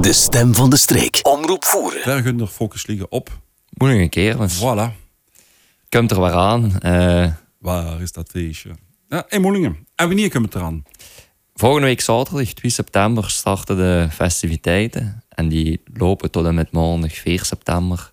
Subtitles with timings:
[0.00, 1.18] De stem van de streek.
[1.22, 2.00] Omroep voeren.
[2.02, 3.38] Vergunder focus liggen op.
[3.70, 4.58] Moeilijke kermis.
[4.58, 4.92] Voilà.
[5.88, 6.78] Komt er weer aan.
[6.80, 8.70] Eh, Waar is dat feestje?
[9.08, 9.86] Ja, in Moelingen.
[9.94, 10.84] En wanneer komt het eraan?
[11.54, 15.22] volgende week zaterdag, 2 september, starten de festiviteiten.
[15.28, 18.12] En die lopen tot en met maandag 4 september.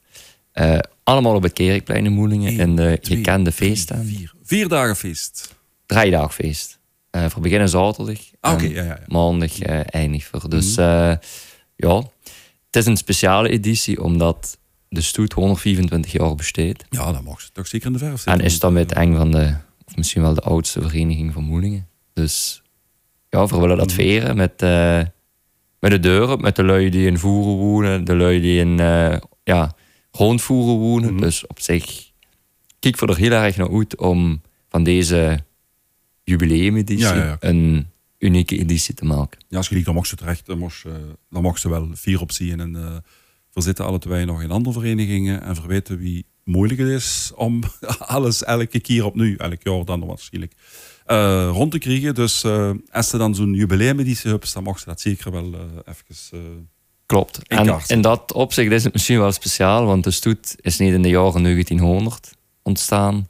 [0.51, 2.51] Eh, allemaal op het Kerkplein in Moelingen.
[2.54, 4.07] Eén, in de twee, gekende drie, feesttent.
[4.07, 4.33] Vier.
[4.43, 5.55] Vier dagen feest.
[5.85, 6.79] Driedagfeest.
[7.09, 8.17] Eh voor beginnen zaterdag.
[8.39, 8.99] Ah, oké, ja, ja, ja.
[9.07, 10.49] Maandag eh eindigen.
[10.49, 11.15] Dus Mhm.
[11.77, 11.95] Ja,
[12.65, 14.57] het is een speciale editie omdat
[14.89, 16.85] de stoet 125 jaar besteedt.
[16.89, 18.43] Ja, dan mag ze toch zeker in de verf En zitten.
[18.43, 21.87] is dan met een van de, of misschien wel de oudste vereniging van Moelingen.
[22.13, 22.61] Dus
[23.29, 25.01] ja, we willen dat veren met, eh,
[25.79, 29.18] met de deuren, met de lui die in voeren wonen, de lui die in eh,
[29.43, 29.75] ja,
[30.11, 31.13] rondvoeren wonen.
[31.13, 31.21] Mhm.
[31.21, 32.11] Dus op zich,
[32.80, 35.39] kijk voor er heel erg naar uit om van deze
[36.23, 37.38] jubileumeditie Ja, ja, ja.
[37.39, 39.39] een unieke editie te maken.
[39.47, 40.45] Ja, als je dan mag ze terecht.
[40.45, 42.59] Dan mag ze, dan mag ze wel vier opzien.
[42.59, 42.95] En eh
[43.57, 45.41] we zitten alle twee nog in andere verenigingen.
[45.41, 47.63] En we weten wie moeilijk het is om
[47.99, 50.53] alles elke keer opnieuw, elk jaar dan waarschijnlijk,
[51.05, 52.15] eh, rond te krijgen.
[52.15, 55.59] Dus eh, als ze dan zo'n jubileumeditie hebt, dan mag ze dat zeker wel eh
[55.85, 56.39] even...
[56.39, 56.39] eh,
[57.05, 57.39] Klopt.
[57.47, 60.93] In En in dat opzicht is het misschien wel speciaal, want de stoet is niet
[60.93, 62.31] in de jaren 1900
[62.63, 63.27] ontstaan,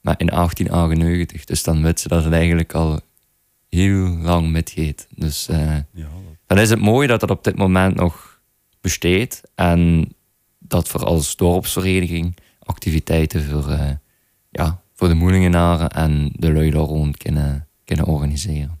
[0.00, 1.44] maar in 1898.
[1.44, 3.00] Dus dan weet ze dat het eigenlijk al
[3.70, 5.06] heel lang metgeet.
[5.14, 6.08] Dus eh, ja, dat-
[6.46, 8.40] dan is het mooi dat het op dit moment nog
[8.80, 10.12] besteedt en
[10.58, 13.90] dat we als dorpsvereniging activiteiten voor, eh,
[14.50, 18.78] ja, voor de Moelingenaren en de lui daar rond kunnen, kunnen organiseren.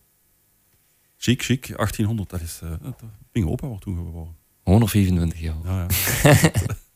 [1.16, 1.66] chic, chic.
[1.76, 2.58] 1800, dat is...
[2.82, 4.36] dat ging opa wordt toen geboren.
[4.62, 5.54] 124 jaar.
[5.64, 5.86] Ja,
[6.22, 6.50] ja.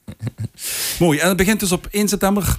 [0.99, 1.19] Mooi.
[1.19, 2.59] En het begint dus op 1 september.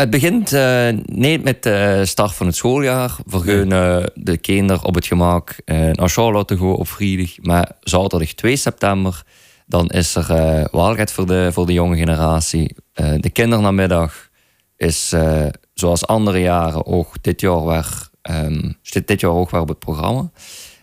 [0.00, 3.16] Het begint eh, niet met de start van het schooljaar.
[3.26, 7.38] We eh, de kinderen op het gemak eh, naar Charlotte gaan op vrijdag.
[7.40, 9.22] Maar zaterdag 2 september,
[9.66, 12.76] dan is er eh waaltijd voor de, voor de jonge generatie.
[12.92, 14.28] Eh, de kindernamiddag
[14.76, 15.14] is
[15.74, 18.10] zoals andere jaren ook dit jaar weer,
[18.82, 20.30] zit dit jaar ook weer op het programma.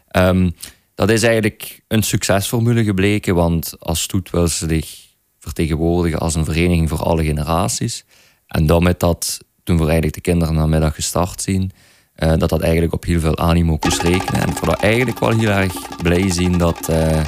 [0.08, 0.50] Ehm,
[0.96, 5.06] dat is eigenlijk een succesformule gebleken, want als stoet wil ze zich
[5.40, 8.06] vertegenwoordigen als een vereniging voor alle generaties.
[8.48, 11.72] En daarmee dat, toen we eigenlijk de kinderen namiddag gestart zien,
[12.16, 14.42] eh, dat dat eigenlijk op heel veel animo moest rekenen.
[14.42, 17.22] En ik eigenlijk wel heel erg blij zien dat, eh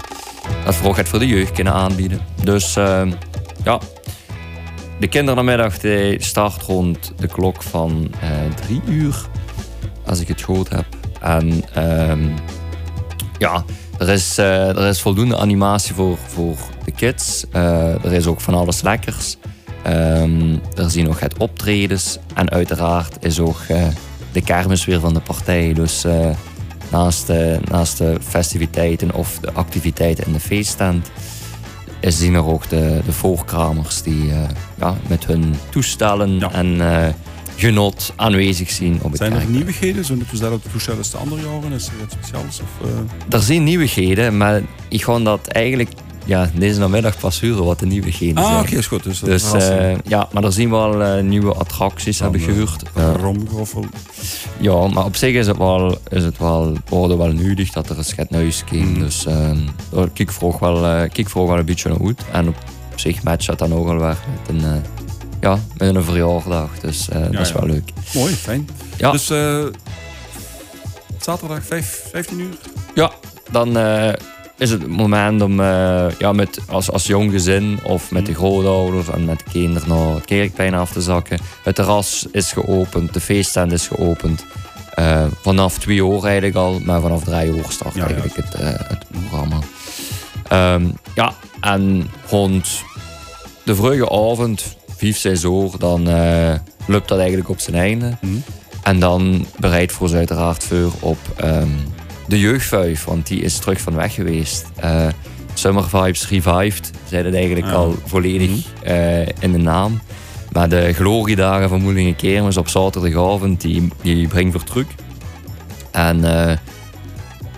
[0.65, 2.19] dat we het voor de jeugd kunnen aanbieden.
[2.43, 3.07] Dus eh,
[3.63, 3.79] ja,
[4.99, 8.11] de kindernamiddag die start rond de klok van
[8.55, 9.25] drie uur,
[10.05, 10.85] als ik het goed heb.
[11.21, 12.29] En ehm,
[13.37, 13.63] ja,
[13.97, 17.45] er is, er is voldoende animatie voor, voor de kids.
[17.51, 19.37] Er is ook van alles lekkers.
[20.75, 22.17] Er zien nog het optredens.
[22.33, 23.87] En uiteraard is ook eh,
[24.31, 25.73] de kermis weer van de partij.
[25.73, 26.29] Dus eh,
[26.91, 31.11] naast, de, naast de festiviteiten of de activiteiten in de feesttent...
[31.99, 34.37] is zien er ook de, de voorkramers die eh,
[34.79, 36.51] ja, met hun toestellen Ja.
[36.51, 37.13] en eh,
[37.55, 40.05] genot aanwezig zien op het Zijn er nieuwigheden?
[40.05, 41.71] Zijn het dezelfde toestellen als de andere jaren?
[41.71, 42.61] Is er iets speciaals?
[42.61, 43.33] Of, eh?
[43.35, 45.89] Er zijn nieuwigheden, maar ik ga dat eigenlijk
[46.25, 48.59] ja, deze namiddag pas huren wat de nieuwigheden Ah, zijn.
[48.59, 49.03] oké, is goed.
[49.03, 52.55] Dus, Dus eh, ja, maar er zien wel eh, nieuwe attracties, heb ik Dan, eh,
[52.55, 52.83] gehuurd.
[52.95, 53.85] Eh, Romgroffel.
[54.59, 57.97] ja, maar op zich is het wel, is het wel, worden wel nodig dat er
[57.97, 58.91] een schet nieuws komt.
[58.91, 58.99] Mhm.
[58.99, 59.35] Dus eh,
[59.91, 62.21] daar kijk ik vroeg wel, kijk vroeg wel een beetje naar uit.
[62.31, 62.55] En op
[62.95, 64.81] zich matcht dat dan ook wel weer met een,
[65.41, 66.69] ja, met een verjaardag.
[66.81, 67.53] Dus dat is ja.
[67.59, 67.89] wel leuk.
[68.13, 68.69] Mooi, fijn.
[68.97, 69.11] Ja.
[69.11, 69.25] Dus
[71.19, 72.57] zaterdag 5, 15 uur.
[72.95, 73.11] Ja,
[73.51, 73.77] dan
[74.59, 79.09] is het moment om eh, ja, met, als, als jong gezin of met de grootouders
[79.09, 81.39] en met de kinderen naar het kerkplein af te zakken.
[81.63, 84.45] Het terras is geopend, de feesttent is geopend.
[84.93, 88.15] Eh, vanaf twee uur eigenlijk al, maar vanaf drie uur start Ja, ja.
[88.15, 89.59] eigenlijk Het, eh, het programma.
[90.47, 92.83] Ehm, ja, en rond
[93.63, 96.03] de vroege avond, vijf, zes uur, dan
[96.85, 98.17] loopt dat eigenlijk op zijn einde.
[98.21, 98.33] Mhm.
[98.83, 101.69] En dan bereid voor ze uiteraard voor op ehm,
[102.29, 104.65] de jeugdvuif, want die is terug van weg geweest.
[104.75, 105.07] Eh,
[105.53, 107.73] Summer Vibes Revived, zei het eigenlijk Ah.
[107.73, 110.01] al volledig eh, in de naam.
[110.51, 114.85] Maar de gloriedagen van Moelingen Kermis op zaterdagavond, die, die brengt voor terug.
[115.91, 116.57] En eh,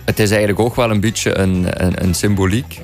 [0.04, 2.80] het is eigenlijk ook wel een beetje een, een, een symboliek.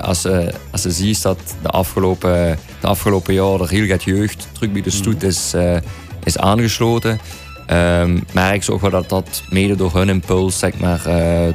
[0.00, 4.72] Als, je, als je ziet dat de afgelopen, de afgelopen jaar heel wat jeugd terug
[4.72, 5.76] bij de stoet is, eh,
[6.24, 7.18] is aangesloten.
[7.68, 11.00] Ehm merk je ook wel dat dat mede door hun impuls zeg maar,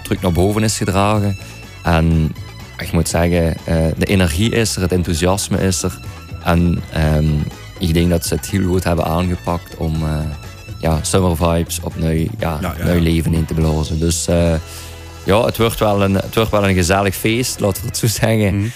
[0.01, 1.38] terug naar boven is gedragen.
[1.83, 2.31] En
[2.77, 6.00] ik moet zeggen, eh, de energie is er, het enthousiasme is er.
[6.44, 7.39] En ehm,
[7.80, 10.19] ik denk dat ze het heel goed hebben aangepakt om eh,
[10.80, 14.00] ja, summer vibes op nieuw, ja, Ja, ja, leven in te blazen.
[14.00, 14.25] Dus
[15.25, 18.07] ja, het wordt, wel een, het wordt wel een gezellig feest, laten we het zo
[18.07, 18.57] zeggen.
[18.57, 18.68] Mhm.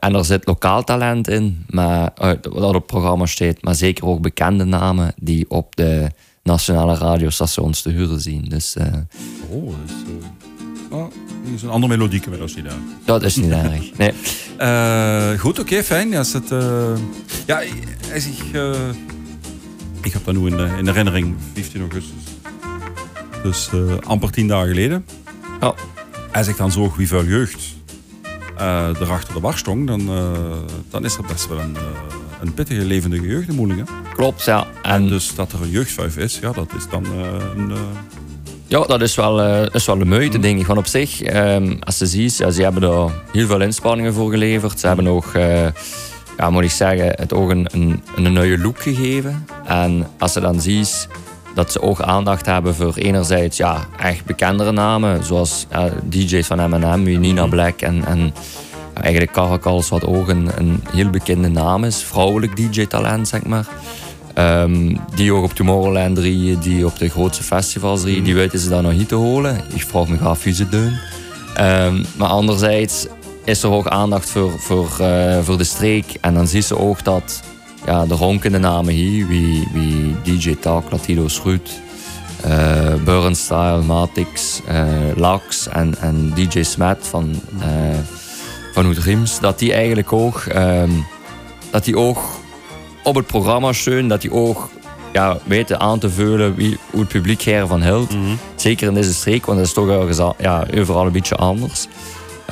[0.00, 3.62] En er zit lokaal talent in, maar, uh, dat op het programma staat.
[3.62, 6.10] Maar zeker ook bekende namen die op de
[6.44, 8.44] nationale radiostations te huren zien.
[8.48, 8.84] Dus, uh,
[9.48, 9.94] oh, dus,
[10.90, 11.12] oh,
[11.54, 12.78] is een andere melodieke met als die daar.
[13.04, 13.90] Dat is niet erg.
[14.58, 15.38] Nee.
[15.38, 16.08] goed, oké, okay, fijn.
[16.08, 16.48] Ja, het,
[17.46, 17.62] ja,
[18.14, 18.56] als ik,
[20.02, 22.22] ik heb dat nu in, in herinnering, 15 augustus.
[23.42, 23.68] Dus
[24.04, 25.04] amper tien dagen geleden.
[25.60, 25.74] Ja.
[26.32, 27.74] Als ik dan zorg wie veel jeugd
[28.58, 30.32] uh, erachter de bar stond, dan, uh,
[30.90, 31.80] dan is er best wel een, uh,
[32.40, 33.86] een pittige levendige jeugd in Moelingen.
[34.16, 34.66] Klopt, ja.
[34.82, 37.72] En, en, dus dat er een jeugdvuif is, ja, dat is dan een...
[38.66, 40.66] Ja, dat is wel, is wel een moeite, denk ik.
[40.66, 44.30] Van op zich, um, als je ziet, ja, ze hebben er heel veel inspanningen voor
[44.30, 44.80] geleverd.
[44.80, 45.32] Ze hebben ook,
[46.36, 49.46] ja, moet ik zeggen, het ook een, een, een nieuwe look gegeven.
[49.64, 51.08] En als je dan ziet
[51.54, 55.66] dat ze ook aandacht hebben voor enerzijds ja, echt bekendere namen, zoals
[56.04, 57.46] DJ's van M&M, Nina.
[57.46, 58.34] Black en, en
[58.94, 63.66] eigenlijk Caracals, wat ook een, een heel bekende naam is, vrouwelijk DJ-talent zeg maar.
[64.38, 68.22] Um, die ook op Tomorrowland drieën, die op de grootste festivals mhm.
[68.22, 69.60] die weten ze daar nog niet te holen.
[69.74, 70.98] Ik vraag me af wie ze doen.
[71.60, 73.06] Um, maar anderzijds
[73.44, 76.06] is er ook aandacht voor, voor, uh, voor de streek.
[76.20, 77.42] En dan zie ze ook dat
[77.86, 81.70] ja, de ronkende namen hier, wie, wie DJ Talk, Latido Schroet,
[82.46, 87.64] uh, Burnstyle, Matix, uh, Lax en, en DJ Smet van, uh,
[88.72, 91.04] van Rims, dat die eigenlijk ook, um,
[91.70, 92.18] dat die ook
[93.04, 94.68] op het programma steunen, dat die ook
[95.12, 98.14] ja, weten aan te vullen wie, hoe het publiek hiervan hield.
[98.14, 98.38] Mm -hmm.
[98.56, 101.86] Zeker in deze streek, want dat is toch ja, overal een beetje anders.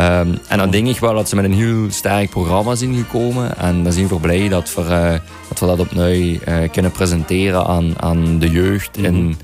[0.00, 3.58] Um, en dan denk ik wel dat ze met een heel sterk programma zijn gekomen.
[3.58, 5.12] En dan zijn we blij dat we, uh,
[5.48, 9.14] dat, we dat opnieuw uh, kunnen presenteren aan, aan de jeugd mm -hmm.
[9.14, 9.36] in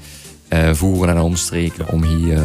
[0.58, 1.88] uh, voeren en omstreken.
[1.88, 2.42] Om hier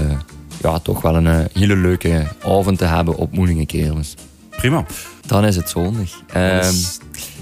[0.62, 4.16] ja, toch wel een hele leuke avond te hebben op Moelingenkermis.
[4.50, 4.86] Prima.
[5.25, 6.09] Dan is het zondag.
[6.36, 6.74] Um,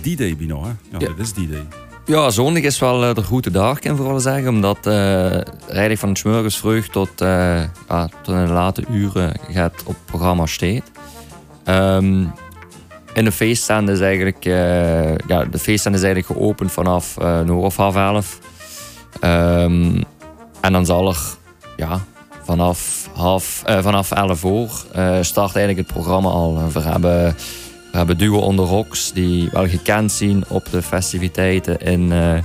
[0.01, 0.63] die day, Bino.
[0.63, 0.68] Hè?
[0.68, 1.07] Ja, ja.
[1.07, 1.65] dit is die day.
[2.06, 4.48] Ja, zondag is wel uh, de goede dag, kan ik vooral zeggen.
[4.48, 4.94] Omdat uh,
[5.68, 9.83] rijd ik van het smorgens vroeg tot, uh, ja, tot in de late uren gaat
[9.86, 10.83] op het programma steed.
[11.65, 12.33] Um,
[13.13, 14.44] in de feeststand is eigenlijk,
[15.27, 18.39] ja, de feeststand is eigenlijk geopend vanaf uh, of half elf.
[19.21, 20.03] Um,
[20.62, 21.19] en dan zal er
[21.77, 22.00] ja,
[22.44, 24.69] vanaf, half, vanaf elf uur
[25.21, 26.71] start eigenlijk het programma al.
[26.74, 27.36] We hebben
[27.91, 32.38] we hebben Duo onder Rocks, die wel gekend zien op de festiviteiten in, uh,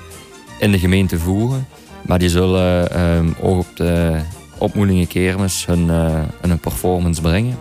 [0.59, 1.67] in de gemeente Voeren.
[2.03, 4.21] Maar die zullen uh, ook op de
[4.59, 7.59] opmoelingen Kermis hun, uh, hun performance brengen.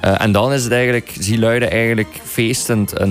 [0.00, 3.10] en dan is het eigenlijk, zie luiden eigenlijk feestend een,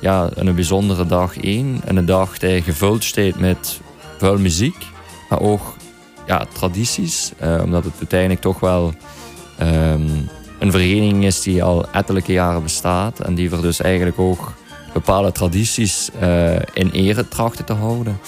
[0.00, 1.80] ja, een bijzondere dag één.
[1.84, 3.80] En een dag die gevuld staat met
[4.18, 4.76] veel muziek,
[5.28, 5.76] maar ook
[6.26, 7.32] ja, tradities.
[7.62, 8.94] omdat het uiteindelijk toch wel
[9.60, 10.28] um,
[10.58, 14.52] een vereniging is die al ettelijke jaren bestaat en die voor dus eigenlijk ook
[14.92, 18.18] bepaalde tradities uh, in ere trachten te houden.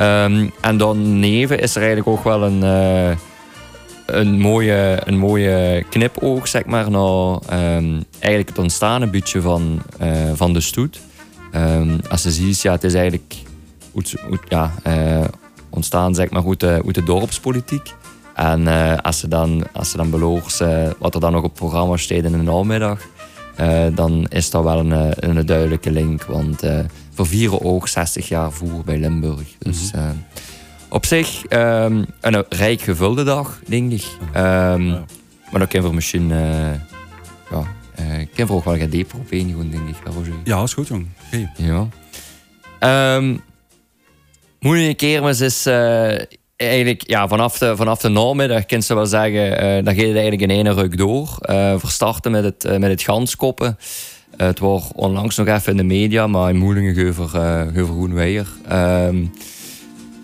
[0.00, 3.16] Um, en dan neven is er eigenlijk ook wel een, uh,
[4.06, 7.32] een, mooie, een mooie knipoog, zeg maar, naar
[7.76, 11.00] um, eigenlijk het ontstaan beetje van, uh, van de stoet.
[11.54, 13.34] Um, als je ziet, ja, het is eigenlijk
[13.92, 14.72] goed, goed, ja,
[15.70, 17.94] ontstaan zeg maar, uit, de, uit de dorpspolitiek.
[18.40, 20.14] En uh, als ze dan, als ze dan
[20.62, 23.00] uh, wat er dan nog op programma staat in de namiddag,
[23.60, 26.24] uh, dan is dat wel een, een duidelijke link.
[26.24, 26.62] Want
[27.14, 29.56] voor vieren ook 60 jaar voer bij Limburg.
[29.58, 30.24] Dus -hmm.
[30.88, 34.04] op zich um, een rijk gevulde dag, denk ik.
[34.36, 35.04] Um, ja.
[35.50, 36.28] Maar dan kunnen we misschien
[37.50, 37.64] ja,
[38.34, 39.96] kunnen we ook wel gaan dieper op één denk ik.
[40.44, 41.06] Ja, is goed, jong.
[41.56, 41.88] Ja.
[43.16, 43.40] Um,
[44.60, 45.66] Moeilijke kermis is
[46.60, 50.14] eigenlijk ja, vanaf, de, vanaf de namiddag kun je wel zeggen, uh, dan gaat het
[50.16, 51.38] eigenlijk in één ruk door.
[51.40, 53.78] Uh, we starten met het, uh, met het ganskoppen.
[54.36, 58.46] het wordt onlangs nog even in de media, maar in Moelingen geuver, uh, Groenweijer.
[58.72, 59.32] Um,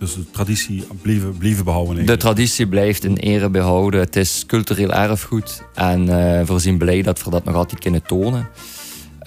[0.01, 2.07] dus de traditie blijven, blijven behouden?
[2.07, 4.01] De traditie blijft in ere behouden.
[4.01, 5.63] Het is cultureel erfgoed.
[5.75, 6.07] En
[6.47, 8.49] we zijn blij dat we dat nog altijd kunnen tonen.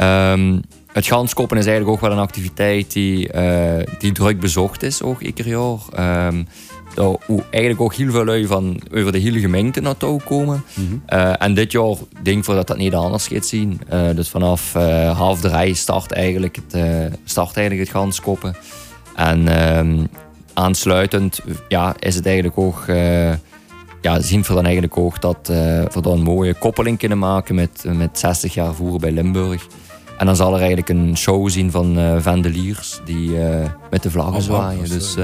[0.01, 0.61] Um,
[0.93, 3.29] het ganskoppen is eigenlijk ook wel een activiteit die,
[3.99, 6.27] die druk bezocht is, ook ieder jaar.
[6.27, 6.47] Um,
[6.99, 10.63] dat hoe eigenlijk ook heel veel lui van over de hele gemeente naartoe komen.
[10.73, 11.01] Mm
[11.37, 13.81] en dit jaar denk ik dat dat niet anders gaat zien.
[13.93, 16.83] Uh, dus vanaf uh, half drie start eigenlijk het,
[17.23, 18.55] start eigenlijk het ganskoppen.
[19.15, 20.05] En ehm,
[20.53, 22.83] aansluitend ja, is het eigenlijk ook
[24.01, 25.47] ja, zien we dan eigenlijk ook dat
[25.93, 29.67] we dan een mooie koppeling kunnen maken met, met 60 jaar voeren bij Limburg.
[30.17, 34.11] En dan zal er eigenlijk een show zien van uh, Vandeliers die uh, met de
[34.11, 34.89] vlaggen zwaaien.
[34.89, 35.15] Dus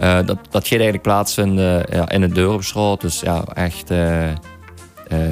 [0.00, 3.00] uh, ja, dat, dat eigenlijk plaatsvinden ja, in het.
[3.00, 3.90] Dus ja, echt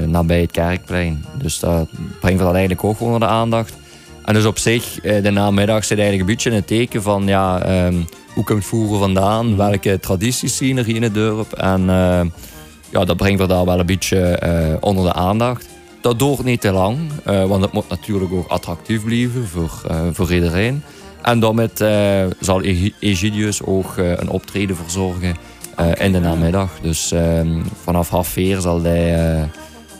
[0.07, 1.25] nabij het Kerkplein.
[1.43, 1.89] Dus dat
[2.21, 3.75] brengt dat eigenlijk ook onder de aandacht.
[4.25, 7.95] En dus op zich, de namiddag zit eigenlijk een beetje in teken van ja, ehm,
[8.35, 11.53] hoe komt voeren vandaan, welke tradities zien er hier in het dorp.
[11.53, 11.83] En
[12.91, 14.39] ja, dat brengt we daar wel een beetje
[14.81, 15.67] onder de aandacht.
[16.01, 19.81] Dat duurt niet te lang, want het moet natuurlijk ook attractief blijven voor,
[20.13, 20.83] voor iedereen.
[21.26, 22.62] En daarmee uh, zal
[23.00, 25.37] Egidius ook uh, een optreden verzorgen
[25.80, 26.71] uh, in de namiddag.
[26.83, 29.49] Dus ehm, vanaf half vier zal hij,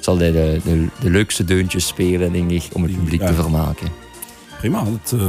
[0.00, 3.88] zal hij de, de, de, leukste deuntjes spelen, denk ik, om het publiek te vermaken.
[4.59, 5.21] Prima, dat,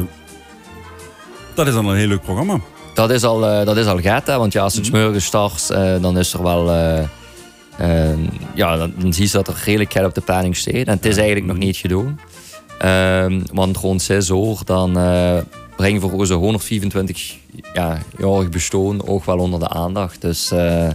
[1.53, 2.59] dat is dan een heel leuk programma.
[2.93, 5.19] Dat is al, dat is al gaat, hè, want ja, als het mm -hmm.
[5.19, 5.67] start,
[6.01, 6.71] dan is er wel...
[8.55, 10.73] ja, dan, dan zie je dat er redelijk op de planning staat.
[10.73, 12.19] En het is eigenlijk nog niet gedaan.
[12.85, 14.97] Um, want rond 6 uur dan
[15.77, 17.35] brengen voor onze 124
[17.73, 20.21] ja, jarig bestaan ook wel onder de aandacht.
[20.21, 20.89] Dus uh,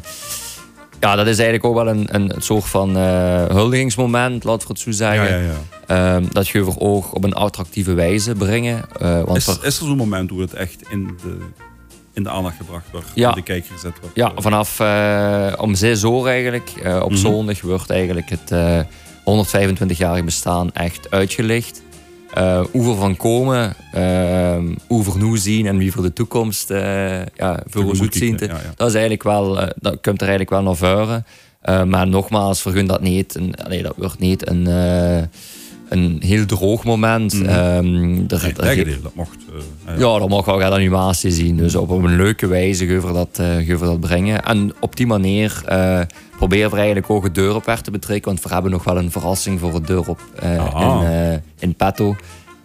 [1.01, 4.79] ja, dat is eigenlijk ook wel een, een soort van uh, huldigingsmoment, laat ik het
[4.79, 5.29] zo zeggen.
[5.29, 5.53] Ja, ja,
[5.89, 6.15] ja.
[6.15, 8.85] Um, dat je voor oog op een attractieve wijze brengen.
[9.03, 11.39] Uh, want is, is er zo'n moment hoe het echt in de,
[12.12, 13.29] in de aandacht gebracht wordt, ja.
[13.29, 14.17] in de kijker gezet wordt?
[14.17, 14.81] Ja, vanaf
[15.59, 17.17] om 6 uur eigenlijk, op mm -hmm.
[17.17, 18.53] zondag, wordt eigenlijk het
[19.21, 21.83] 125-jarig bestaan echt uitgelicht.
[22.39, 27.27] Uh, hoe van komen, uh, hoe voor nu zien en wie voor de toekomst uh,
[27.27, 28.37] ja, voor ons zien.
[28.41, 28.73] Ja, ja.
[28.77, 31.25] Dat, is eigenlijk wel, dat komt er eigenlijk wel naar voren.
[31.89, 33.39] maar nogmaals, vergun dat niet.
[33.65, 34.67] Allee, dat wordt niet een,
[35.93, 37.33] een heel droog moment.
[37.33, 37.51] Mm
[38.29, 39.37] er, dat mocht.
[39.87, 41.57] ja, dat mag wel animatie zien.
[41.57, 44.43] Dus op een leuke wijze gaan we dat, gaan we dat brengen.
[44.43, 45.63] En op die manier
[46.37, 48.31] proberen we eigenlijk ook het op weg te betrekken.
[48.31, 51.75] Want we hebben nog wel een verrassing voor het deur op uh, in, uh, in
[51.75, 52.17] petto.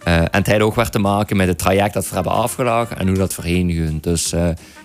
[0.04, 2.98] Uh, en het heeft ook weer te maken met het traject dat we hebben afgelagen
[2.98, 3.98] en hoe dat verenigen.
[4.00, 4.32] Dus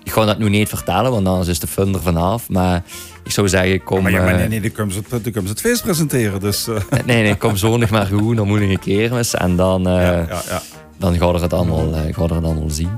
[0.03, 2.50] ik ga dat nu niet vertellen, want anders is de fun er vanaf.
[2.50, 2.84] Maar
[3.24, 4.03] ik zou zeggen, kom...
[4.03, 6.39] maar, ja, maar nee, nee, dan kunnen ze, het feest presenteren.
[6.39, 6.67] Dus,
[7.05, 10.41] nee, nee, kom zondag maar goed, dan moet ik een keer En dan, ja, ja,
[10.48, 10.62] ja.
[10.98, 12.91] dan gaan we het allemaal, gaan we het allemaal zien.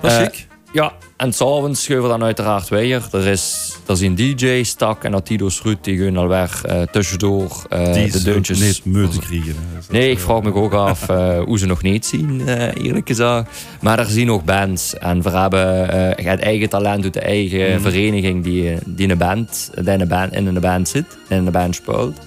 [0.00, 3.02] Dat is ja, en s'avonds schuiven we dan uiteraard weer.
[3.12, 7.92] Er is, er zijn DJ, Stak en Atido Schroet, die gaan alweer uh, tussendoor uh,
[7.92, 8.84] die de deuntjes...
[8.84, 9.54] niet te krijgen.
[9.90, 13.48] Nee, ik vraag me ook af uh, hoe ze nog niet zien, eerlijk gezegd.
[13.80, 14.98] Maar er zien ook bands.
[14.98, 15.86] En we hebben
[16.24, 17.80] het eigen talent uit de eigen mm.
[17.80, 21.52] vereniging die, die, een band, die in, een band, in een band zit, in een
[21.52, 22.18] band speelt.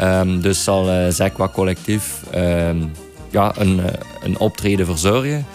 [0.00, 2.90] Um, dus zal uh, Zekwa collectief um,
[3.30, 3.80] ja, een,
[4.22, 5.46] een optreden verzorgen.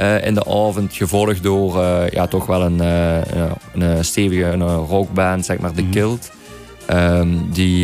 [0.00, 4.62] Uh, in de avond, gevolgd door uh, ja, toch wel een, uh, een stevige een
[4.62, 6.30] rockband, zeg maar, The mm Kilt.
[6.90, 7.80] Um, die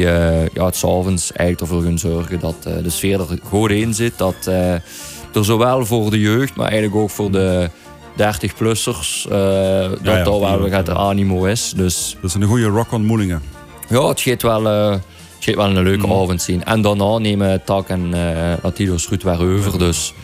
[0.53, 4.19] ja, het s'avonds eigenlijk ervoor gaan zorgen dat de sfeer er goed in zit.
[4.19, 7.71] Dat er zowel voor de jeugd, maar eigenlijk ook voor de
[8.12, 11.73] 30-plussers, dat ja, daar wel gaat animo is.
[11.77, 13.43] Dus, dat is een goede rock ontmoetingen.
[13.88, 14.65] Ja, het gaat wel...
[14.65, 15.03] het
[15.38, 16.12] gaat wel een leuke mm.
[16.12, 16.65] avond zien.
[16.65, 19.79] En daarna nemen Tak en uh, Latido's goed weer over.
[19.79, 20.15] Dus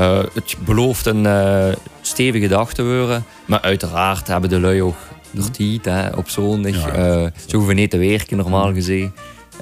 [0.00, 1.66] uh, het belooft een uh,
[2.00, 3.24] stevige dag te worden.
[3.44, 4.96] Maar uiteraard hebben de lui ook
[5.30, 6.74] nog tijd hè, op zondag.
[6.74, 9.12] Ja, uh, ze hoeven niet te werken, normaal gezien.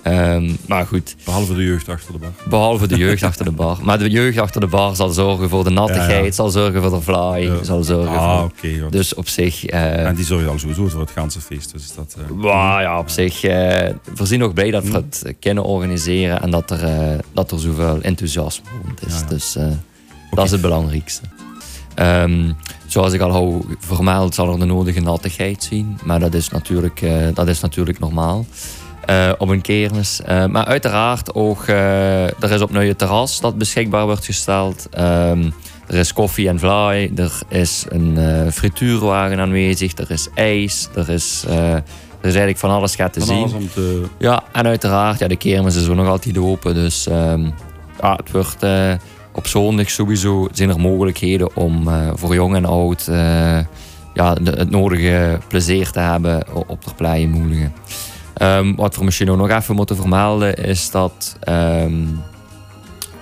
[0.07, 1.17] Um, maar goed.
[1.25, 2.31] Behalve de jeugd achter de bar.
[2.49, 3.79] Behalve de jeugd achter de bar.
[3.85, 6.91] Maar de jeugd achter de bar zal zorgen voor de nattigheid, ja, zal zorgen voor
[6.91, 8.51] de fly, zal zorgen ah, voor...
[8.59, 9.67] Okay, dus op zich...
[9.67, 11.73] En die zorgen al sowieso voor het ganse feest.
[11.73, 13.41] Dus dat, uh, ja, op zich.
[13.41, 16.81] We zijn nog blij dat we het kunnen organiseren en dat er,
[17.33, 19.27] dat er zoveel enthousiasme rond is.
[19.29, 19.57] Dus
[20.31, 21.23] dat is het belangrijkste.
[21.97, 22.57] Um,
[22.87, 25.99] zoals ik al vermeld, zal er de nodige nattigheid zien.
[26.05, 28.47] Maar dat is natuurlijk, uh, dat is natuurlijk normaal.
[29.11, 30.21] Uh, op een kermis.
[30.29, 34.89] Uh, maar uiteraard ook, er is opnieuw een terras dat beschikbaar wordt gesteld.
[34.99, 35.55] Um,
[35.87, 37.13] er is koffie en vlaai.
[37.17, 38.19] Er is een
[38.53, 39.99] frituurwagen aanwezig.
[39.99, 40.89] Er is ijs.
[40.95, 41.83] Er is, er
[42.21, 43.57] is eigenlijk van alles gaat te van zien.
[43.57, 44.05] Om te...
[44.19, 46.75] Ja, en uiteraard, ja, de kermis is ook nog altijd open.
[46.75, 47.55] Dus um,
[48.01, 48.67] ja, het wordt
[49.39, 53.17] op zondag sowieso zijn er mogelijkheden om uh, voor jong en oud uh,
[54.15, 57.73] ja, het nodige plezier te hebben op de pleien moedigen.
[58.43, 62.21] Um, wat we misschien nog even moeten vermelden is dat um,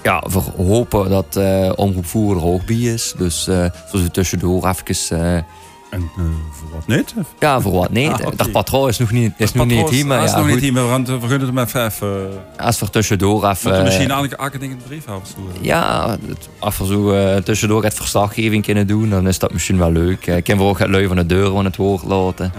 [0.02, 3.14] ja, we hopen dat uh, Omroep Voer er bij is.
[3.18, 5.44] Dus zoals we tussendoor even
[5.90, 7.14] en uh, voor wat niet?
[7.38, 8.04] Ja, voor wat niet.
[8.16, 8.36] Ah, okay.
[8.36, 10.06] Dat patroon is nog niet, is nog niet hier.
[10.06, 12.30] Maar is ja, nog niet hier, maar we gaan vergunnen het hem even...
[12.58, 13.72] Uh, als we tussendoor even...
[13.72, 15.28] Moet misschien eigenlijk een ding in de brief houden?
[15.60, 16.16] Ja,
[16.60, 20.26] we zo uh, tussendoor het verslaggeving kunnen doen, dan is dat misschien wel leuk.
[20.26, 22.52] Ik kan we ook het lui van de deur van het woord laten.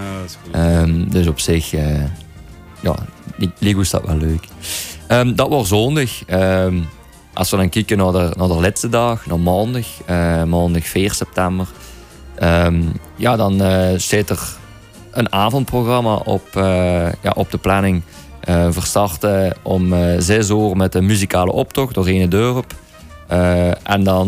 [0.52, 1.72] Ja, um, dus op zich,
[2.80, 2.96] ja,
[3.60, 4.44] Lego is dat wel leuk.
[5.08, 6.30] Um, dat was zondag.
[6.30, 6.88] Um,
[7.34, 9.86] als we dan kijken naar de, naar de laatste dag, naar maandag,
[10.46, 11.68] maandag 4 september...
[12.44, 14.40] Um, ja, dan uh, zit er
[15.12, 16.64] een avondprogramma op, uh,
[17.22, 18.02] ja, op de planning
[18.50, 22.74] Uh, we starten om uh, 6 uur met een muzikale optocht doorheen het dorp.
[23.32, 24.28] Uh, en dan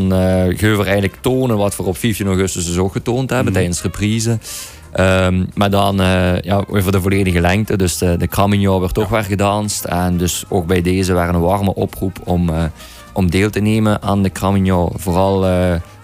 [0.56, 3.54] gaan we eigenlijk tonen wat we op 15 augustus dus ook getoond hebben mm.
[3.54, 4.38] tijdens reprise.
[5.00, 5.96] Um, maar dan
[6.42, 7.78] ja, over de volledige lengte.
[7.78, 9.86] Dus de, de Cramignon werd toch weer gedanst.
[9.86, 12.50] En dus ook bij deze waren een warme oproep om
[13.13, 14.92] om deel te nemen aan de Cramignon.
[14.96, 15.46] Vooral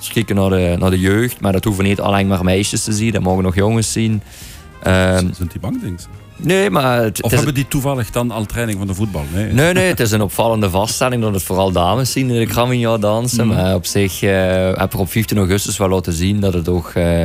[0.05, 3.11] schrikken naar de, naar de jeugd, maar dat hoeven niet alleen maar meisjes te zien,
[3.11, 4.11] dat mogen nog jongens zien.
[4.11, 5.99] Um, Zijn die bang, denk
[6.37, 7.03] Nee, maar...
[7.03, 9.23] Het, of hebben die toevallig dan al training van de voetbal?
[9.33, 12.45] Nee, nee, nee het is een opvallende vaststelling dat het vooral dames zien in de
[12.45, 13.47] Cramignon dansen.
[13.47, 13.53] Mm.
[13.53, 14.29] Maar op zich uh,
[14.73, 17.23] heb ik op 15 augustus wel laten zien dat het toch uh,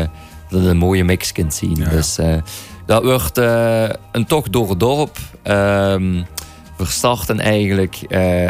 [0.49, 1.77] dat het een mooie mix kunt zien.
[1.77, 1.91] Ja, ja.
[1.91, 2.35] Dus uh,
[2.87, 3.39] dat wordt
[4.13, 5.19] een tocht door het dorp.
[5.45, 6.27] Um,
[6.77, 7.99] we starten eigenlijk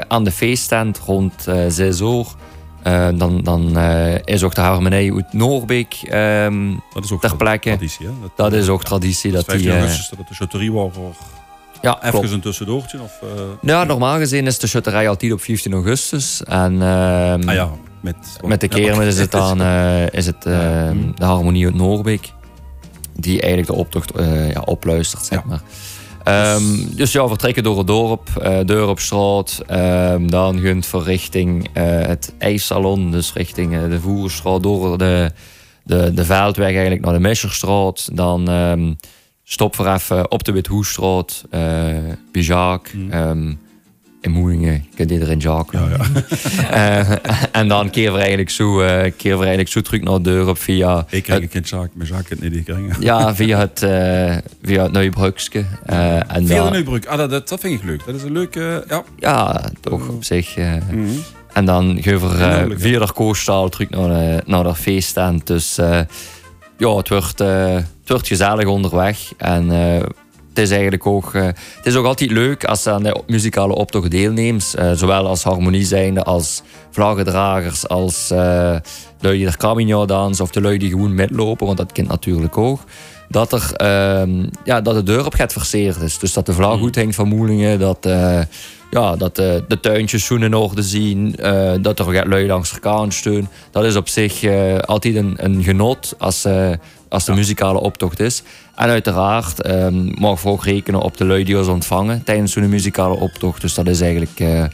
[0.08, 2.26] aan de feesttent rond uh, 6 uur.
[2.86, 7.36] Uh, dan dan uh, is ook de harmonie uit Noorbeek um, dat is ook ter
[7.36, 7.68] plekke.
[7.68, 8.12] Traditie, hè?
[8.20, 9.32] Dat, dat is ook traditie.
[9.32, 11.14] Dat, die, augustus dat de chutterie was voor
[11.80, 12.30] ja, even klopt.
[12.30, 13.00] een tussendoortje?
[13.00, 13.20] Of,
[13.60, 16.42] Ja, normaal gezien is de chutterij altijd op 15 augustus.
[16.44, 17.70] En uh, ah, ja,
[18.00, 19.62] met, met de kermis is het dan
[20.20, 22.32] is het, de harmonie uit Noorbeek.
[23.16, 24.12] Die eigenlijk de optocht
[24.52, 25.60] ja, opluistert, zeg maar.
[26.30, 29.60] Um, dus ja, vertrekken door het dorp, uh, deur op straat.
[29.70, 35.32] Um, dan gunt voor richting uh, het ijssalon, dus richting uh, de Voerstraat, door de,
[35.84, 38.08] de, de Veldweg eigenlijk naar de Messerstraat.
[38.12, 38.96] Dan um,
[39.44, 41.60] stop voor even op de Withoestraat, uh,
[42.32, 42.92] Bijaak.
[42.94, 43.58] Mm
[44.20, 45.80] in Moeingen, kent iedereen Jacques.
[45.80, 45.88] Ja,
[46.70, 47.10] ja.
[47.10, 47.16] uh,
[47.60, 50.48] en dan keer we eigenlijk zo, uh, keer we eigenlijk zo terug naar de deur
[50.48, 51.06] op via...
[51.10, 52.96] Ik krijg een Jacques, maar Jacques het niet krijgen.
[53.00, 55.64] ja, via het, uh, via het Nieuwbrugske.
[56.26, 58.06] En via de Nieuwbrug, ah, dat, dat vind ik leuk.
[58.06, 59.04] Dat is een leuke, ja.
[59.18, 60.56] Ja, toch op zich.
[60.56, 61.22] Mm -hmm.
[61.52, 65.46] En dan gaan we via de terug naar de, naar de feeststand.
[65.46, 65.74] Dus
[66.76, 69.32] ja, het wordt, het wordt gezellig onderweg.
[69.36, 70.12] En het
[70.60, 74.10] is eigenlijk ook, uh, het is ook altijd leuk als je aan de muzikale optocht
[74.10, 74.74] deelneemt.
[74.78, 78.38] Uh, zowel als harmonie zijnde, als vlaggedragers, als uh,
[79.20, 82.58] lui die er Camino dansen of de lui die gewoon metlopen, want dat kent natuurlijk
[82.58, 82.80] ook.
[83.28, 86.18] Dat, er, uh, ja, dat de deur op gaat verseerd is.
[86.18, 86.80] Dus dat de vlag mm.
[86.80, 88.08] goed hangt van Moelingen, dat,
[88.90, 91.36] ja, dat de tuintjes zoen in orde zien,
[91.80, 93.48] dat er lui langs de kant staan.
[93.70, 94.44] Dat is op zich
[94.84, 96.46] altijd een, een genot als,
[97.10, 98.42] als de muzikale optocht is.
[98.74, 102.68] En uiteraard um, mogen we ook rekenen op de lui die ons ontvangen tijdens zo'n
[102.68, 103.60] muzikale optocht.
[103.60, 104.64] Dus dat is eigenlijk, uh,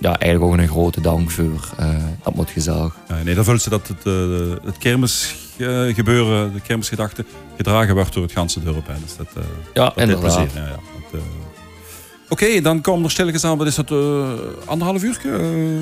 [0.00, 1.68] ja, eigenlijk ook een grote dank voor.
[1.80, 1.88] Uh,
[2.22, 2.96] dat moet gezellig.
[3.08, 7.24] Ja, nee, dan vult ze dat het, uh, het kermisgebeuren, de kermisgedachte,
[7.56, 8.86] gedragen wordt door het ganse dorp.
[9.02, 10.34] Dus dat, ja, dat inderdaad.
[10.34, 10.62] Plezier.
[10.62, 10.78] Ja, ja.
[11.12, 11.20] Dat,
[12.28, 13.58] Oké, okay, dan komen er stilletjes aan.
[13.58, 13.90] Wat is dat?
[13.90, 14.28] Uh,
[14.64, 15.32] anderhalf uur uh,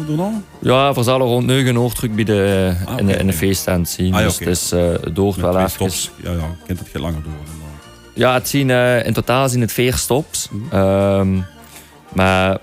[0.07, 0.43] daarna?
[0.61, 3.89] Ja, we zullen rond 9 uur terug bij de, ah, in, de, in de feesttent
[3.89, 4.15] zien.
[4.15, 4.47] Ah, ja, okay.
[4.47, 5.71] Dus het uh, doort wel even.
[5.71, 6.11] Stops.
[6.23, 7.33] Ja, ja, kent het geen langer door.
[8.15, 8.71] Ja, het zien,
[9.05, 10.49] in totaal zien het vier stops.
[10.51, 10.81] Mm -hmm.
[10.81, 11.45] um,
[12.13, 12.59] maar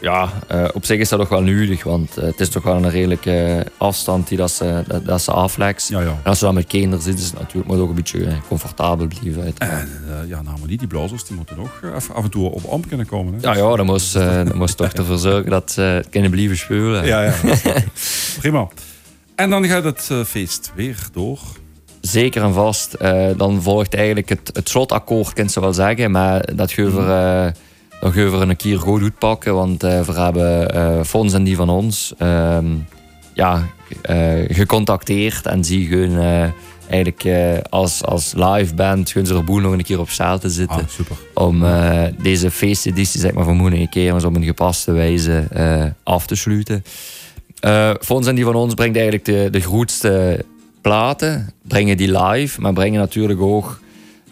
[0.00, 2.74] ja, uh, op zich is dat toch wel nodig, want uh, het is toch wel
[2.74, 5.88] een redelijke afstand die dat ze, dat, dat ze aflegt.
[5.88, 6.06] Ja, ja.
[6.06, 9.06] En als je dan met kinderen zit, is het natuurlijk moet ook een beetje comfortabel
[9.06, 9.54] blijven.
[9.58, 9.88] En,
[10.26, 11.80] ja, nou, maar die, die blazers die moeten nog
[12.14, 13.34] af en toe op amp kunnen komen.
[13.34, 13.40] Hè?
[13.40, 14.12] Ja, ja, dan moest,
[14.48, 17.06] dan moest toch ervoor zorgen dat ze kunnen blijven spelen.
[17.06, 17.34] Ja, ja.
[18.40, 18.68] Prima.
[19.34, 21.38] En dan gaat het feest weer door.
[22.00, 22.96] Zeker en vast.
[23.36, 27.54] dan volgt eigenlijk het, het slotakkoord, kan ze wel zeggen, maar dat geeft er
[28.00, 31.56] dan gaan we een keer goed uitpakken, want uh, we hebben uh, Fons en die
[31.56, 32.58] van ons uh,
[33.32, 33.66] ja,
[34.10, 36.52] uh, gecontacteerd en die gaan
[36.88, 37.26] eigenlijk
[37.70, 40.76] als, als live band gaan ze er boel nog een keer op zaal te zitten.
[40.76, 41.16] Ah, super.
[41.34, 41.64] Om
[42.22, 45.48] deze feesteditie zeg maar, van een keer op een gepaste wijze
[46.02, 46.84] af te sluiten.
[48.00, 50.44] Fons en die van ons brengt eigenlijk de, de grootste
[50.80, 53.80] platen, brengen die live, maar brengen natuurlijk ook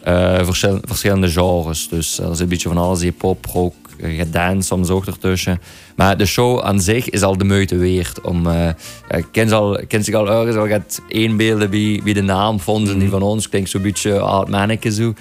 [0.07, 0.45] uh,
[0.85, 1.89] verschillende genres.
[1.89, 5.61] Dus er zit een beetje van alles in, pop, rock, gedans soms ook ertussen.
[5.95, 8.21] Maar de show aan zich is al de moeite waard.
[8.21, 8.67] Om, uh,
[9.09, 12.93] ik ken, al, ken zich al ergens al gaat inbeelden wie, wie de naam vond.
[12.93, 12.99] Mm.
[12.99, 15.13] die van ons klinkt zo'n beetje oud manneke zo.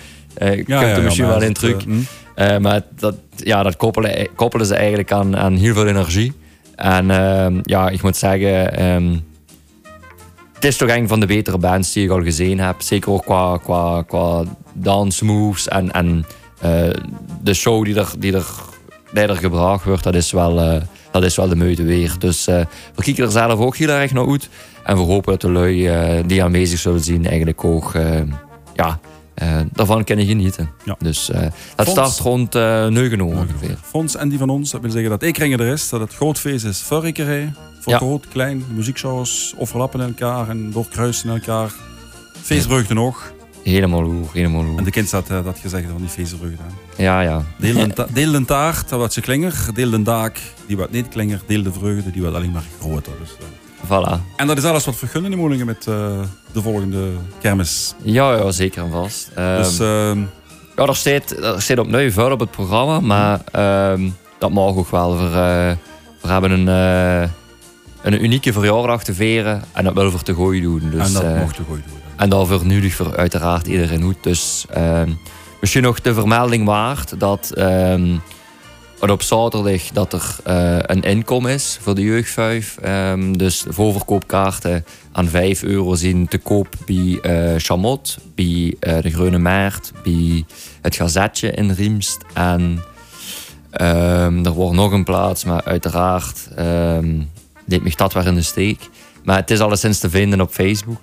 [0.42, 1.86] Uh, ik ja, heb er misschien wel in terug.
[1.86, 1.96] Uh,
[2.36, 6.32] uh, maar dat, ja, dat koppelen, koppelen ze eigenlijk aan, aan heel veel energie.
[6.76, 8.84] En ehm, ja, ik moet zeggen...
[8.84, 9.30] Um,
[10.62, 12.82] het is toch een van de betere bands die ik al gezien heb.
[12.82, 16.24] Zeker ook qua, qua, qua dance moves en, en
[16.64, 16.90] uh,
[17.42, 18.46] de show die er, die er,
[19.12, 22.14] die er gebracht wordt, dat is wel, uh, dat is wel de moeite weer.
[22.18, 22.60] Dus uh,
[22.94, 24.48] we kijken er zelf ook heel erg naar uit.
[24.84, 25.90] En we hopen dat de lui
[26.26, 27.92] die aanwezig zullen zien eigenlijk ook
[28.74, 29.00] ja,
[29.72, 30.70] daarvan kunnen genieten.
[30.84, 30.96] Ja.
[30.98, 31.30] Dus
[31.76, 33.76] het start rond uh, 9 uur ongeveer.
[33.82, 36.14] Fons en die van ons, dat wil zeggen dat ik ringen er is, dat het
[36.14, 37.52] groot feest is voor Rikkerij.
[37.80, 37.98] Voor ja.
[37.98, 41.72] groot, klein, muziekshows overlappen in elkaar en doorkruisen in elkaar.
[42.42, 43.32] Feestvreugde nog.
[43.62, 44.78] Helemaal hoog, helemaal hoog.
[44.78, 46.62] En de kind had uh, dat gezegd van die feestvreugde.
[46.96, 47.42] Ja, ja.
[47.58, 49.66] Deel de, deel de taart, dat wat ze klinger.
[49.74, 51.40] Deel de daak, die wat niet klinger.
[51.46, 53.12] Deel de vreugde, die wat alleen maar groter.
[53.20, 53.36] Dus.
[53.86, 54.20] Voilà.
[54.36, 55.94] En dat is alles wat vergunnen in Moelingen met uh,
[56.52, 57.94] de volgende kermis.
[58.02, 59.30] Ja, ja zeker en vast.
[59.38, 60.16] Um, dus, uh,
[60.76, 63.40] ja, er staat, er staat opnieuw vuil op het programma, maar
[63.92, 65.18] um, dat mag ook wel.
[65.18, 65.76] We, uh,
[66.20, 67.28] we hebben een, uh,
[68.02, 70.90] een unieke verjaardag te veren en dat willen we te gooi doen.
[70.90, 71.98] Dus, en dat mocht te gooi doen.
[72.16, 74.22] En dat vernudig voor uiteraard iedereen goed.
[74.22, 74.66] Dus
[75.60, 77.52] misschien nog de vermelding waard dat
[79.10, 82.78] op zaterdag dat er uh, een inkom is voor de jeugdvijf.
[82.84, 89.10] Um, dus voorverkoopkaarten aan 5 euro zijn te koop bij uh, Chamot, bij uh, de
[89.10, 90.44] Groene Maart, bij
[90.82, 92.18] het Gazetje in Riemst.
[92.34, 92.82] En
[93.80, 97.30] um, er wordt nog een plaats, maar uiteraard um,
[97.64, 98.88] deed me dat weer in de steek.
[99.24, 101.00] Maar het is alleszins te vinden op Facebook.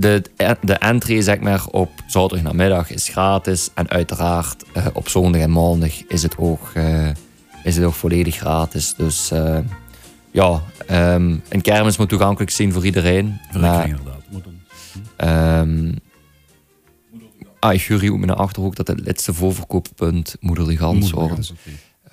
[0.00, 0.22] De,
[0.60, 3.70] de entree zeg maar, op zaterdagmiddag is gratis.
[3.74, 7.08] En uiteraard uh, op zondag en maandag is het ook, uh,
[7.64, 8.94] is het ook volledig gratis.
[8.96, 9.58] Dus uh,
[10.30, 13.40] ja, um, een kermis moet toegankelijk zijn voor iedereen.
[13.60, 14.18] Maar, inderdaad.
[15.62, 15.98] Um,
[17.58, 21.52] ah, ik jury op mijn achterhoek dat het laatste voorverkooppunt Moeder de Gans wordt.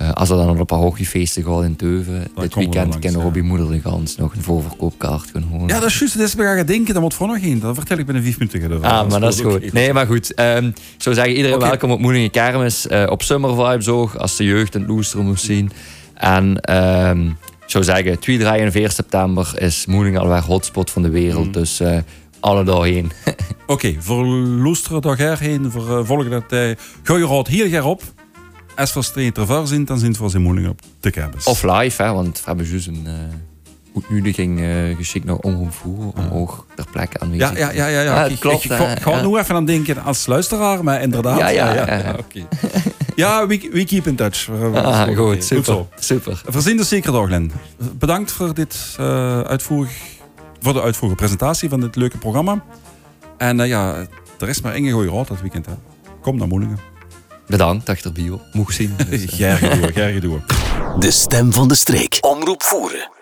[0.02, 3.48] Uh, als er dan op een parochiefeesten gaat in Teuven, dit weekend kan Robbie ja.
[3.48, 5.68] Moeder de Gans nog een voorverkoopkaart gaan horen.
[5.68, 6.18] Ja, dat is juist.
[6.18, 7.60] Dat is gaan denken, dat moet voor nog één.
[7.60, 8.84] Dat vertel ik binnen vijf minuten.
[8.84, 9.74] Ah, maar dat is goed.
[9.74, 10.40] Nee, maar goed.
[10.40, 11.70] Um, ik zou zeggen, iedereen okay.
[11.70, 12.88] welkom op Moedingen Kermis.
[12.88, 15.72] Uh, op Summer Vibes ook, als de jeugd in het loesteren moet zien.
[16.14, 16.76] En
[17.10, 17.28] um,
[17.64, 21.46] ik zou zeggen, 2, 3 en 4 september is Moedingen alweer hotspot van de wereld.
[21.46, 21.52] Mm.
[21.52, 21.98] Dus uh,
[22.40, 23.12] alle daarheen.
[23.26, 26.82] Oké, okay, voor loesteren dag heen, voor uh, volgende tijd.
[27.04, 28.02] Gooi je raad hier op
[28.78, 31.46] als we street ervoor zijn, dan zijn het voor zijn moeilijk op de campus.
[31.46, 33.14] Of live, hè, want we hebben dus een uh,
[33.96, 37.88] uitnodiging uh, geschikt naar Omroep Voeren om ook ter plekke aanwezig te Ja, ja, ja.
[37.88, 38.26] ja, ja.
[38.26, 38.64] ik, klopt.
[38.64, 39.28] Ik, ik, ik ga ja.
[39.28, 41.40] nu even aan denken als luisteraar, maar inderdaad.
[41.40, 42.16] Ja, ja, ja.
[42.26, 42.48] okay.
[43.16, 44.50] ja we, we keep in touch.
[44.74, 45.74] Ah, goed, super.
[45.74, 46.42] Goed super.
[46.46, 47.52] Verzin de zeker dag, Len.
[47.94, 49.92] Bedankt voor, dit, uh, uitvoerig,
[50.60, 52.64] voor de uitvoerige presentatie van dit leuke programma.
[53.38, 53.96] En uh, ja,
[54.40, 55.66] er is maar één goede raad dat weekend.
[55.66, 55.74] Hè.
[56.22, 56.97] Kom naar Moelingen.
[57.48, 58.96] Bedankt erbij mocht zien.
[59.10, 59.62] Dus, uh.
[59.96, 60.42] Door, door.
[61.00, 62.18] De stem van de streek.
[62.22, 63.17] Omroep voeren.